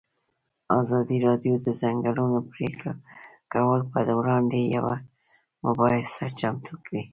[0.79, 4.95] ازادي راډیو د د ځنګلونو پرېکول پر وړاندې یوه
[5.65, 7.01] مباحثه چمتو کړې.